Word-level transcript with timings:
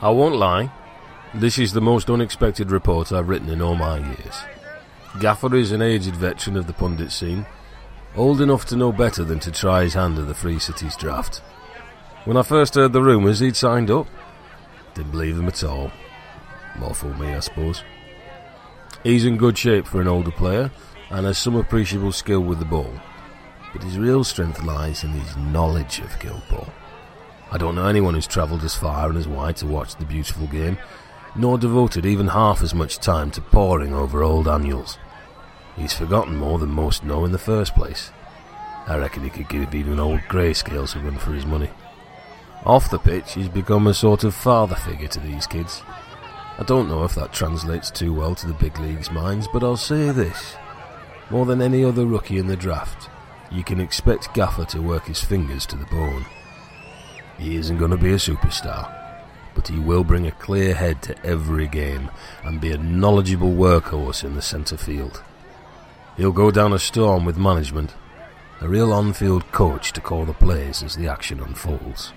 I 0.00 0.10
won't 0.10 0.36
lie, 0.36 0.70
this 1.32 1.58
is 1.58 1.72
the 1.72 1.80
most 1.80 2.10
unexpected 2.10 2.70
report 2.70 3.12
I've 3.12 3.30
written 3.30 3.48
in 3.48 3.62
all 3.62 3.74
my 3.74 3.98
years. 3.98 4.44
Gaffer 5.20 5.54
is 5.56 5.72
an 5.72 5.80
aged 5.80 6.14
veteran 6.14 6.58
of 6.58 6.66
the 6.66 6.74
pundit 6.74 7.10
scene, 7.10 7.46
old 8.14 8.42
enough 8.42 8.66
to 8.66 8.76
know 8.76 8.92
better 8.92 9.24
than 9.24 9.40
to 9.40 9.50
try 9.50 9.84
his 9.84 9.94
hand 9.94 10.18
at 10.18 10.28
the 10.28 10.34
Free 10.34 10.58
Cities 10.58 10.96
draft. 10.96 11.38
When 12.26 12.36
I 12.36 12.42
first 12.42 12.74
heard 12.74 12.92
the 12.92 13.02
rumours 13.02 13.40
he'd 13.40 13.56
signed 13.56 13.90
up, 13.90 14.06
didn't 14.92 15.12
believe 15.12 15.36
them 15.36 15.48
at 15.48 15.64
all. 15.64 15.90
More 16.78 16.94
for 16.94 17.14
me, 17.14 17.28
I 17.28 17.40
suppose. 17.40 17.82
He's 19.02 19.24
in 19.24 19.38
good 19.38 19.56
shape 19.56 19.86
for 19.86 20.02
an 20.02 20.08
older 20.08 20.30
player 20.30 20.70
and 21.08 21.24
has 21.24 21.38
some 21.38 21.56
appreciable 21.56 22.12
skill 22.12 22.40
with 22.40 22.58
the 22.58 22.66
ball, 22.66 22.92
but 23.72 23.82
his 23.82 23.98
real 23.98 24.24
strength 24.24 24.62
lies 24.62 25.04
in 25.04 25.10
his 25.10 25.36
knowledge 25.38 26.00
of 26.00 26.18
Guild 26.18 26.42
Ball. 26.50 26.68
I 27.50 27.58
don't 27.58 27.74
know 27.74 27.86
anyone 27.86 28.14
who's 28.14 28.26
travelled 28.26 28.64
as 28.64 28.74
far 28.74 29.08
and 29.08 29.16
as 29.16 29.28
wide 29.28 29.56
to 29.58 29.66
watch 29.66 29.96
the 29.96 30.04
beautiful 30.04 30.46
game, 30.46 30.78
nor 31.36 31.58
devoted 31.58 32.04
even 32.04 32.28
half 32.28 32.62
as 32.62 32.74
much 32.74 32.98
time 32.98 33.30
to 33.32 33.40
poring 33.40 33.94
over 33.94 34.22
old 34.22 34.48
annuals. 34.48 34.98
He's 35.76 35.94
forgotten 35.94 36.36
more 36.36 36.58
than 36.58 36.70
most 36.70 37.04
know 37.04 37.24
in 37.24 37.32
the 37.32 37.38
first 37.38 37.74
place. 37.74 38.10
I 38.86 38.96
reckon 38.96 39.24
he 39.24 39.30
could 39.30 39.48
give 39.48 39.74
even 39.74 40.00
old 40.00 40.20
Grayscales 40.22 40.96
a 40.96 41.00
run 41.00 41.18
for 41.18 41.32
his 41.32 41.44
money. 41.44 41.70
Off 42.64 42.90
the 42.90 42.98
pitch, 42.98 43.34
he's 43.34 43.48
become 43.48 43.86
a 43.86 43.94
sort 43.94 44.24
of 44.24 44.34
father 44.34 44.74
figure 44.74 45.08
to 45.08 45.20
these 45.20 45.46
kids. 45.46 45.82
I 46.58 46.62
don't 46.62 46.88
know 46.88 47.04
if 47.04 47.14
that 47.14 47.32
translates 47.32 47.90
too 47.90 48.14
well 48.14 48.34
to 48.34 48.46
the 48.46 48.54
big 48.54 48.78
league's 48.78 49.10
minds, 49.10 49.46
but 49.52 49.62
I'll 49.62 49.76
say 49.76 50.10
this. 50.10 50.56
More 51.30 51.44
than 51.44 51.60
any 51.60 51.84
other 51.84 52.06
rookie 52.06 52.38
in 52.38 52.46
the 52.46 52.56
draft, 52.56 53.10
you 53.50 53.62
can 53.62 53.78
expect 53.78 54.32
Gaffer 54.34 54.64
to 54.66 54.80
work 54.80 55.04
his 55.04 55.22
fingers 55.22 55.66
to 55.66 55.76
the 55.76 55.84
bone. 55.86 56.24
He 57.38 57.56
isn't 57.56 57.78
going 57.78 57.90
to 57.90 57.96
be 57.96 58.12
a 58.12 58.16
superstar, 58.16 58.92
but 59.54 59.68
he 59.68 59.78
will 59.78 60.04
bring 60.04 60.26
a 60.26 60.32
clear 60.32 60.74
head 60.74 61.02
to 61.02 61.24
every 61.24 61.66
game 61.66 62.10
and 62.44 62.60
be 62.60 62.72
a 62.72 62.78
knowledgeable 62.78 63.52
workhorse 63.52 64.24
in 64.24 64.34
the 64.34 64.42
centre 64.42 64.76
field. 64.76 65.22
He'll 66.16 66.32
go 66.32 66.50
down 66.50 66.72
a 66.72 66.78
storm 66.78 67.24
with 67.24 67.36
management, 67.36 67.94
a 68.60 68.68
real 68.68 68.92
on 68.92 69.12
field 69.12 69.52
coach 69.52 69.92
to 69.92 70.00
call 70.00 70.24
the 70.24 70.32
plays 70.32 70.82
as 70.82 70.96
the 70.96 71.08
action 71.08 71.40
unfolds. 71.40 72.12